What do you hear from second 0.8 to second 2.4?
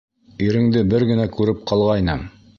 бер генә күреп ҡалғайным.